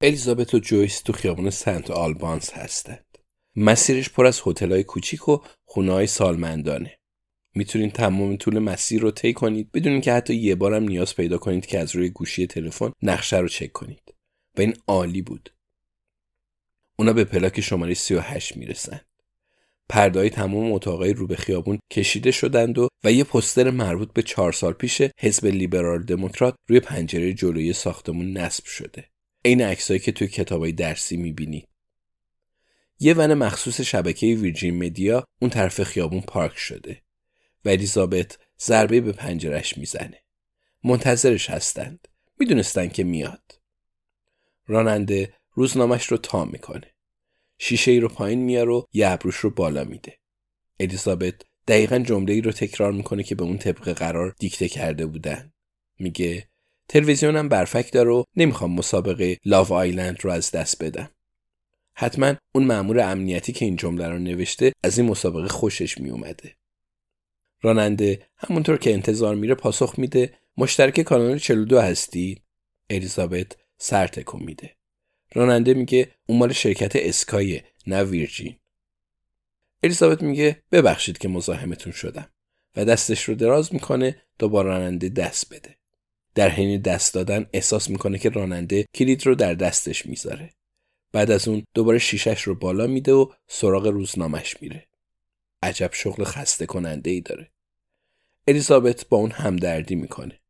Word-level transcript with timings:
الیزابت 0.00 0.54
و 0.54 0.58
جویس 0.58 1.00
تو 1.00 1.12
خیابون 1.12 1.50
سنت 1.50 1.90
آلبانس 1.90 2.52
هستند. 2.52 3.18
مسیرش 3.56 4.10
پر 4.10 4.26
از 4.26 4.42
هتل‌های 4.46 4.84
کوچیک 4.84 5.28
و 5.28 5.38
خونه‌های 5.64 6.06
سالمندانه. 6.06 6.98
می‌تونید 7.54 7.92
تمام 7.92 8.36
طول 8.36 8.58
مسیر 8.58 9.00
رو 9.00 9.10
طی 9.10 9.32
کنید 9.32 9.72
بدون 9.72 10.00
که 10.00 10.12
حتی 10.12 10.34
یه 10.34 10.54
بارم 10.54 10.82
نیاز 10.82 11.16
پیدا 11.16 11.38
کنید 11.38 11.66
که 11.66 11.78
از 11.78 11.96
روی 11.96 12.10
گوشی 12.10 12.46
تلفن 12.46 12.92
نقشه 13.02 13.38
رو 13.38 13.48
چک 13.48 13.72
کنید. 13.72 14.14
و 14.56 14.60
این 14.60 14.74
عالی 14.86 15.22
بود. 15.22 15.52
اونا 16.98 17.12
به 17.12 17.24
پلاک 17.24 17.60
شماره 17.60 17.94
38 17.94 18.56
می‌رسن. 18.56 19.00
پردای 19.88 20.30
تمام 20.30 20.72
اتاقای 20.72 21.12
رو 21.12 21.26
به 21.26 21.36
خیابون 21.36 21.78
کشیده 21.90 22.30
شدند 22.30 22.78
و 22.78 22.88
و 23.04 23.12
یه 23.12 23.24
پستر 23.24 23.70
مربوط 23.70 24.12
به 24.12 24.22
چهار 24.22 24.52
سال 24.52 24.72
پیش 24.72 25.02
حزب 25.20 25.46
لیبرال 25.46 26.02
دموکرات 26.02 26.54
روی 26.68 26.80
پنجره 26.80 27.32
جلوی 27.32 27.72
ساختمون 27.72 28.36
نصب 28.36 28.64
شده. 28.64 29.08
عین 29.44 29.62
عکسایی 29.62 30.00
که 30.00 30.12
توی 30.12 30.28
کتابای 30.28 30.72
درسی 30.72 31.16
می‌بینید. 31.16 31.68
یه 33.00 33.14
ون 33.14 33.34
مخصوص 33.34 33.80
شبکه 33.80 34.26
ویرجین 34.26 34.84
مدیا 34.84 35.24
اون 35.40 35.50
طرف 35.50 35.82
خیابون 35.82 36.20
پارک 36.20 36.58
شده 36.58 37.02
و 37.64 37.68
الیزابت 37.68 38.38
ضربه 38.60 39.00
به 39.00 39.12
پنجرش 39.12 39.78
می‌زنه. 39.78 40.22
منتظرش 40.84 41.50
هستند. 41.50 42.08
می‌دونستن 42.38 42.88
که 42.88 43.04
میاد. 43.04 43.60
راننده 44.66 45.34
روزنامش 45.52 46.06
رو 46.06 46.16
تا 46.16 46.44
می‌کنه. 46.44 46.94
شیشه 47.58 47.90
ای 47.90 48.00
رو 48.00 48.08
پایین 48.08 48.38
میاره 48.38 48.72
و 48.72 48.82
یه 48.92 49.10
ابروش 49.10 49.36
رو 49.36 49.50
بالا 49.50 49.84
میده. 49.84 50.18
الیزابت 50.80 51.34
دقیقا 51.68 51.98
جمله 51.98 52.32
ای 52.32 52.40
رو 52.40 52.52
تکرار 52.52 52.92
می‌کنه 52.92 53.22
که 53.22 53.34
به 53.34 53.44
اون 53.44 53.58
طبق 53.58 53.92
قرار 53.92 54.34
دیکته 54.38 54.68
کرده 54.68 55.06
بودن. 55.06 55.52
میگه 55.98 56.48
تلویزیونم 56.88 57.48
برفک 57.48 57.92
داره 57.92 58.10
و 58.10 58.24
نمی‌خوام 58.36 58.72
مسابقه 58.72 59.38
لاو 59.44 59.72
آیلند 59.72 60.24
رو 60.24 60.30
از 60.30 60.50
دست 60.50 60.84
بدم. 60.84 61.10
حتما 61.94 62.34
اون 62.54 62.64
مأمور 62.64 63.00
امنیتی 63.00 63.52
که 63.52 63.64
این 63.64 63.76
جمله 63.76 64.08
رو 64.08 64.18
نوشته 64.18 64.72
از 64.82 64.98
این 64.98 65.08
مسابقه 65.08 65.48
خوشش 65.48 65.98
میومده. 65.98 66.56
راننده 67.62 68.26
همونطور 68.36 68.76
که 68.76 68.92
انتظار 68.92 69.34
میره 69.34 69.54
پاسخ 69.54 69.98
میده 69.98 70.38
مشترک 70.56 71.00
کانال 71.00 71.38
42 71.38 71.80
هستی؟ 71.80 72.42
الیزابت 72.90 73.56
سر 73.78 74.06
تکون 74.06 74.42
میده. 74.42 74.76
راننده 75.34 75.74
میگه 75.74 76.08
اون 76.26 76.38
مال 76.38 76.52
شرکت 76.52 76.96
اسکای 76.96 77.60
نه 77.86 78.04
ویرجین. 78.04 78.56
الیزابت 79.82 80.22
میگه 80.22 80.62
ببخشید 80.72 81.18
که 81.18 81.28
مزاحمتون 81.28 81.92
شدم 81.92 82.28
و 82.76 82.84
دستش 82.84 83.24
رو 83.24 83.34
دراز 83.34 83.74
می‌کنه 83.74 84.22
با 84.38 84.62
راننده 84.62 85.08
دست 85.08 85.54
بده. 85.54 85.77
در 86.38 86.48
حین 86.48 86.80
دست 86.80 87.14
دادن 87.14 87.46
احساس 87.52 87.90
می‌کنه 87.90 88.18
که 88.18 88.28
راننده 88.28 88.86
کلید 88.94 89.26
رو 89.26 89.34
در 89.34 89.54
دستش 89.54 90.06
می‌ذاره. 90.06 90.50
بعد 91.12 91.30
از 91.30 91.48
اون 91.48 91.64
دوباره 91.74 91.98
شیشش 91.98 92.42
رو 92.42 92.54
بالا 92.54 92.86
میده 92.86 93.12
و 93.12 93.32
سراغ 93.48 93.86
روزنامش 93.86 94.62
میره. 94.62 94.86
عجب 95.62 95.90
شغل 95.92 96.24
خسته 96.24 96.66
کننده 96.66 97.10
ای 97.10 97.20
داره. 97.20 97.50
الیزابت 98.48 99.08
با 99.08 99.16
اون 99.16 99.30
همدردی 99.30 99.94
می‌کنه. 99.94 100.40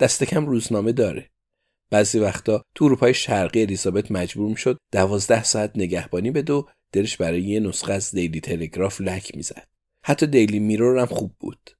دست 0.00 0.24
کم 0.24 0.46
روزنامه 0.46 0.92
داره. 0.92 1.30
بعضی 1.90 2.18
وقتا 2.18 2.62
تو 2.74 2.84
اروپای 2.84 3.14
شرقی 3.14 3.62
الیزابت 3.62 4.12
مجبور 4.12 4.48
می‌شد 4.48 4.78
دوازده 4.92 5.44
ساعت 5.44 5.72
نگهبانی 5.74 6.30
بده 6.30 6.52
و 6.52 6.62
دلش 6.92 7.16
برای 7.16 7.42
یه 7.42 7.60
نسخه 7.60 7.92
از 7.92 8.10
دیلی 8.10 8.40
تلگراف 8.40 9.00
لک 9.00 9.36
می‌زد. 9.36 9.68
حتی 10.04 10.26
دیلی 10.26 10.58
میرور 10.58 10.98
هم 10.98 11.06
خوب 11.06 11.34
بود. 11.40 11.70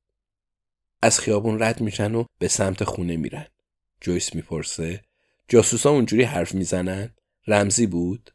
از 1.02 1.20
خیابون 1.20 1.62
رد 1.62 1.80
میشن 1.80 2.14
و 2.14 2.24
به 2.38 2.48
سمت 2.48 2.84
خونه 2.84 3.16
میرن. 3.16 3.46
جویس 4.00 4.34
می‌پرسه 4.34 5.04
جاسوسا 5.48 5.90
اونجوری 5.90 6.22
حرف 6.22 6.54
می‌زنن؟ 6.54 7.14
رمزی 7.46 7.86
بود؟ 7.86 8.30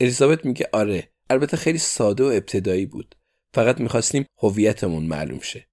الیزابت 0.00 0.44
میگه 0.44 0.68
آره 0.72 1.08
البته 1.30 1.56
خیلی 1.56 1.78
ساده 1.78 2.24
و 2.24 2.26
ابتدایی 2.26 2.86
بود. 2.86 3.14
فقط 3.54 3.80
می‌خواستیم 3.80 4.26
هویتمون 4.38 5.02
معلوم 5.02 5.40
شه. 5.40 5.68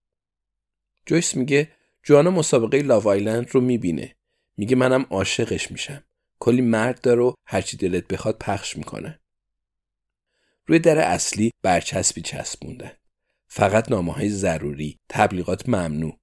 جویس 1.06 1.36
میگه 1.36 1.72
جوانا 2.04 2.32
مسابقه 2.32 2.82
لاو 2.82 3.08
آیلند 3.08 3.50
رو 3.52 3.62
می‌بینه. 3.62 4.16
میگه 4.58 4.76
منم 4.76 5.06
عاشقش 5.10 5.72
میشم. 5.72 6.04
کلی 6.40 6.62
مرد 6.62 7.02
داره 7.02 7.22
و 7.22 7.34
هرچی 7.46 7.78
دلت 7.78 8.08
بخواد 8.08 8.38
پخش 8.38 8.78
می‌کنن. 8.78 9.20
روی 10.66 10.80
در 10.80 10.98
اصلی 10.98 11.52
برچسبی 11.62 12.22
چسبوندن. 12.22 12.92
فقط 13.54 13.92
نامه 13.92 14.14
های 14.14 14.30
ضروری، 14.30 15.00
تبلیغات 15.10 15.70
ممنوع. 15.70 16.20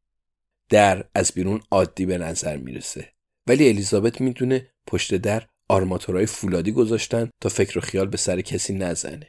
در 0.68 1.04
از 1.14 1.32
بیرون 1.32 1.60
عادی 1.70 2.06
به 2.06 2.18
نظر 2.18 2.56
می‌رسه. 2.56 3.12
ولی 3.46 3.68
الیزابت 3.68 4.20
می‌دونه 4.20 4.70
پشت 4.86 5.14
در 5.14 5.46
آرماتورهای 5.68 6.26
فولادی 6.26 6.72
گذاشتن 6.72 7.30
تا 7.40 7.48
فکر 7.48 7.78
و 7.78 7.80
خیال 7.80 8.06
به 8.06 8.16
سر 8.16 8.40
کسی 8.40 8.74
نزنه. 8.74 9.28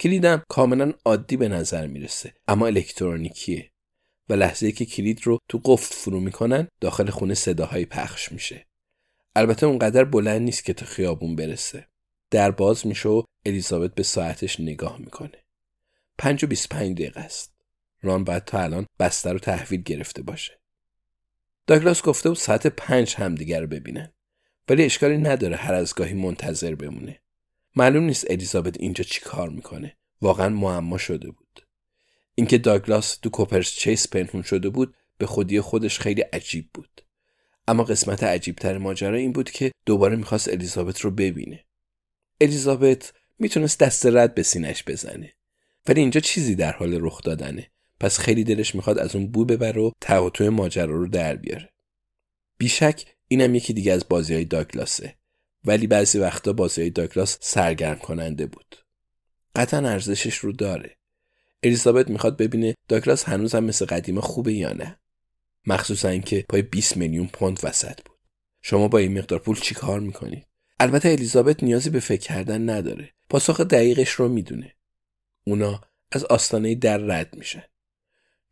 کلیدم 0.00 0.42
کاملا 0.48 0.92
عادی 1.04 1.36
به 1.36 1.48
نظر 1.48 1.86
می‌رسه 1.86 2.34
اما 2.48 2.66
الکترونیکیه 2.66 3.70
و 4.28 4.34
لحظه 4.34 4.72
که 4.72 4.84
کلید 4.84 5.20
رو 5.22 5.38
تو 5.48 5.60
قفل 5.64 5.94
فرو 5.94 6.20
می‌کنن 6.20 6.68
داخل 6.80 7.10
خونه 7.10 7.34
صداهایی 7.34 7.84
پخش 7.84 8.32
میشه. 8.32 8.66
البته 9.36 9.66
اونقدر 9.66 10.04
بلند 10.04 10.42
نیست 10.42 10.64
که 10.64 10.72
تا 10.72 10.86
خیابون 10.86 11.36
برسه. 11.36 11.86
در 12.30 12.50
باز 12.50 12.86
میشه 12.86 13.08
و 13.08 13.22
الیزابت 13.46 13.94
به 13.94 14.02
ساعتش 14.02 14.60
نگاه 14.60 14.98
می‌کنه. 14.98 15.43
پنج 16.18 16.44
و 16.44 16.46
بیست 16.46 16.68
پنج 16.68 16.92
دقیقه 16.92 17.20
است. 17.20 17.54
ران 18.02 18.24
باید 18.24 18.44
تا 18.44 18.58
الان 18.58 18.86
بستر 18.98 19.32
رو 19.32 19.38
تحویل 19.38 19.82
گرفته 19.82 20.22
باشه. 20.22 20.60
داگلاس 21.66 22.02
گفته 22.02 22.28
و 22.28 22.34
ساعت 22.34 22.66
پنج 22.66 23.14
همدیگر 23.14 23.60
رو 23.60 23.66
ببینن. 23.66 24.12
ولی 24.68 24.84
اشکالی 24.84 25.18
نداره 25.18 25.56
هر 25.56 25.74
از 25.74 25.94
گاهی 25.94 26.14
منتظر 26.14 26.74
بمونه. 26.74 27.20
معلوم 27.76 28.04
نیست 28.04 28.30
الیزابت 28.30 28.80
اینجا 28.80 29.04
چی 29.04 29.20
کار 29.20 29.48
می‌کنه. 29.48 29.96
واقعا 30.22 30.48
معما 30.48 30.98
شده 30.98 31.30
بود. 31.30 31.66
اینکه 32.34 32.58
داگلاس 32.58 33.16
تو 33.16 33.30
کوپرس 33.30 33.70
چیس 33.70 34.08
پنهون 34.08 34.42
شده 34.42 34.68
بود 34.68 34.94
به 35.18 35.26
خودی 35.26 35.60
خودش 35.60 35.98
خیلی 35.98 36.20
عجیب 36.20 36.70
بود. 36.74 37.04
اما 37.68 37.84
قسمت 37.84 38.24
عجیبتر 38.24 38.78
ماجرا 38.78 39.16
این 39.16 39.32
بود 39.32 39.50
که 39.50 39.72
دوباره 39.86 40.16
می‌خواست 40.16 40.48
الیزابت 40.48 41.00
رو 41.00 41.10
ببینه. 41.10 41.64
الیزابت 42.40 43.12
می‌تونست 43.38 43.78
دست 43.78 44.06
رد 44.06 44.34
به 44.34 44.42
سینش 44.42 44.84
بزنه. 44.84 45.32
ولی 45.88 46.00
اینجا 46.00 46.20
چیزی 46.20 46.54
در 46.54 46.72
حال 46.72 46.98
رخ 47.00 47.22
دادنه. 47.22 47.70
پس 48.00 48.18
خیلی 48.18 48.44
دلش 48.44 48.74
می‌خواد 48.74 48.98
از 48.98 49.16
اون 49.16 49.26
بو 49.26 49.44
ببره 49.44 49.82
و 49.82 49.90
تواتوی 50.00 50.48
ماجرا 50.48 50.96
رو 50.96 51.08
در 51.08 51.36
بیاره. 51.36 51.70
بیشک 52.58 53.04
اینم 53.28 53.54
یکی 53.54 53.72
دیگه 53.72 53.92
از 53.92 54.08
بازی 54.08 54.34
های 54.34 54.44
داگلاسه. 54.44 55.14
ولی 55.64 55.86
بعضی 55.86 56.18
وقتا 56.18 56.52
بازی 56.52 56.80
های 56.80 56.90
داگلاس 56.90 57.38
سرگرم 57.40 57.98
کننده 57.98 58.46
بود. 58.46 58.76
قطعا 59.56 59.88
ارزشش 59.88 60.36
رو 60.36 60.52
داره. 60.52 60.96
الیزابت 61.62 62.10
می‌خواد 62.10 62.36
ببینه 62.36 62.74
داگلاس 62.88 63.24
هنوز 63.24 63.54
هم 63.54 63.64
مثل 63.64 63.84
قدیما 63.84 64.20
خوبه 64.20 64.52
یا 64.52 64.72
نه. 64.72 64.98
مخصوصا 65.66 66.08
اینکه 66.08 66.44
پای 66.48 66.62
20 66.62 66.96
میلیون 66.96 67.26
پوند 67.26 67.60
وسط 67.62 68.00
بود. 68.04 68.18
شما 68.62 68.88
با 68.88 68.98
این 68.98 69.18
مقدار 69.18 69.38
پول 69.38 69.60
چی 69.60 69.74
کار 69.74 70.00
می‌کنید؟ 70.00 70.46
البته 70.80 71.08
الیزابت 71.08 71.62
نیازی 71.62 71.90
به 71.90 72.00
فکر 72.00 72.20
کردن 72.20 72.70
نداره. 72.70 73.10
پاسخ 73.30 73.60
دقیقش 73.60 74.10
رو 74.10 74.28
می‌دونه. 74.28 74.74
اونا 75.44 75.80
از 76.12 76.24
آستانه 76.24 76.74
در 76.74 76.98
رد 76.98 77.36
میشن. 77.36 77.64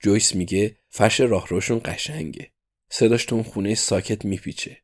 جویس 0.01 0.35
میگه 0.35 0.77
فرش 0.89 1.21
راهروشون 1.21 1.81
قشنگه. 1.85 2.51
صداش 2.91 3.25
تو 3.25 3.43
خونه 3.43 3.75
ساکت 3.75 4.25
میپیچه. 4.25 4.83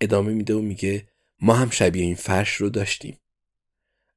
ادامه 0.00 0.32
میده 0.32 0.54
و 0.54 0.60
میگه 0.60 1.08
ما 1.40 1.54
هم 1.54 1.70
شبیه 1.70 2.02
این 2.02 2.14
فرش 2.14 2.54
رو 2.54 2.70
داشتیم. 2.70 3.18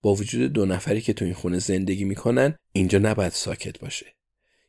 با 0.01 0.13
وجود 0.13 0.53
دو 0.53 0.65
نفری 0.65 1.01
که 1.01 1.13
تو 1.13 1.25
این 1.25 1.33
خونه 1.33 1.59
زندگی 1.59 2.03
می‌کنن 2.03 2.57
اینجا 2.71 2.99
نباید 2.99 3.31
ساکت 3.31 3.79
باشه. 3.79 4.15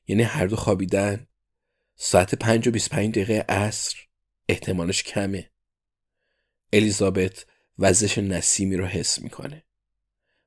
یعنی 0.09 0.22
هر 0.22 0.47
دو 0.47 0.56
خوابیدن 0.56 1.27
ساعت 1.97 2.34
پنج 2.34 2.69
و 2.69 2.71
پنج 2.91 3.10
دقیقه 3.10 3.44
عصر 3.48 3.97
احتمالش 4.48 5.03
کمه. 5.03 5.50
الیزابت 6.72 7.47
وزش 7.78 8.18
نسیمی 8.18 8.77
رو 8.77 8.86
حس 8.86 9.18
می‌کنه. 9.18 9.65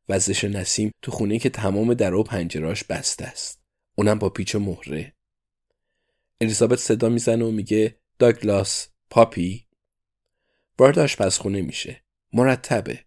وزش 0.09 0.43
نسیم 0.43 0.91
تو 1.01 1.11
خونه 1.11 1.39
که 1.39 1.49
تمام 1.49 1.93
در 1.93 2.13
و 2.13 2.23
پنجراش 2.23 2.83
بسته 2.83 3.25
است. 3.25 3.61
اونم 3.95 4.19
با 4.19 4.29
پیچ 4.29 4.55
و 4.55 4.59
مهره. 4.59 5.13
الیزابت 6.41 6.79
صدا 6.79 7.09
می‌زنه 7.09 7.45
و 7.45 7.51
میگه 7.51 7.97
داگلاس 8.19 8.87
پاپی 9.09 9.67
وارد 10.79 10.99
آشپزخونه 10.99 11.61
میشه. 11.61 12.03
مرتبه. 12.33 12.99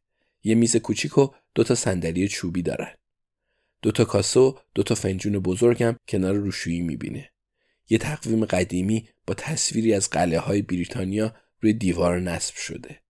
یه 0.45 0.55
میز 0.55 0.77
کوچیک 0.77 1.19
و 1.19 1.29
دو 1.55 1.65
تا 1.65 1.75
صندلی 1.75 2.29
چوبی 2.29 2.63
دارن. 2.63 2.95
دو 3.83 3.93
تا 3.93 4.05
کاسه 4.05 4.41
و 4.41 4.55
دو 4.75 4.83
تا 4.83 4.95
فنجون 4.95 5.39
بزرگم 5.39 5.97
کنار 6.09 6.35
روشویی 6.35 6.81
می‌بینه. 6.81 7.31
یه 7.89 7.99
تقویم 7.99 8.45
قدیمی 8.45 9.09
با 9.27 9.35
تصویری 9.35 9.95
از 9.95 10.11
قلعه 10.11 10.39
های 10.39 10.63
بریتانیا 10.63 11.35
روی 11.61 11.73
دیوار 11.73 12.21
نصب 12.21 12.55
شده. 12.55 13.01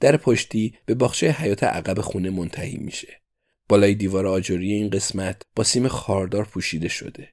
در 0.00 0.16
پشتی 0.16 0.78
به 0.86 0.94
باغچه 0.94 1.30
حیات 1.30 1.64
عقب 1.64 2.00
خونه 2.00 2.30
منتهی 2.30 2.76
میشه. 2.76 3.20
بالای 3.68 3.94
دیوار 3.94 4.26
آجوری 4.26 4.72
این 4.72 4.90
قسمت 4.90 5.42
با 5.56 5.64
سیم 5.64 5.88
خاردار 5.88 6.44
پوشیده 6.44 6.88
شده. 6.88 7.28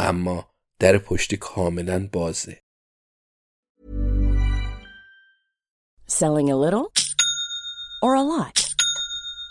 اما 0.00 0.48
در 0.78 0.98
پشتی 0.98 1.36
کاملا 1.36 2.08
بازه. 2.12 2.60
Selling 6.06 6.50
a 6.50 6.56
little 6.64 6.92
or 8.02 8.14
a 8.14 8.22
lot? 8.22 8.56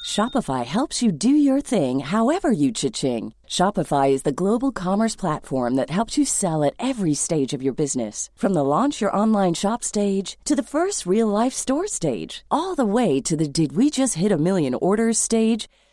Shopify 0.06 0.63
helps 0.65 1.01
you 1.01 1.12
do 1.12 1.33
your 1.48 1.62
thing 1.62 2.01
however 2.01 2.51
you 2.51 2.69
cha-ching. 2.71 3.33
Shopify 3.48 4.12
is 4.12 4.24
the 4.24 4.38
global 4.42 4.71
commerce 4.71 5.16
platform 5.16 5.71
that 5.75 5.89
helps 5.98 6.18
you 6.18 6.25
sell 6.25 6.63
at 6.63 6.75
every 6.89 7.16
stage 7.16 7.54
of 7.54 7.63
your 7.63 7.74
business. 7.74 8.30
From 8.36 8.54
the 8.54 8.63
launch 8.63 9.01
your 9.01 9.16
online 9.16 9.56
shop 9.56 9.83
stage 9.83 10.38
to 10.50 10.56
the 10.56 10.69
first 10.75 11.00
real 11.06 11.30
life 11.42 11.54
store 11.54 11.88
stage, 11.88 12.44
all 12.51 12.75
the 12.75 12.94
way 12.98 13.21
to 13.21 13.36
the 13.36 13.48
did 13.48 13.71
we 13.77 13.89
just 13.89 14.16
hit 14.16 14.31
a 14.31 14.38
million 14.50 14.75
orders 14.75 15.18
stage. 15.18 15.68